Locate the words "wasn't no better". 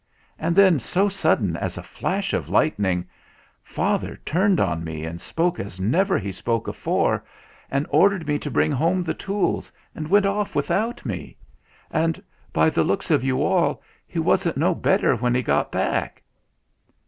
14.17-15.15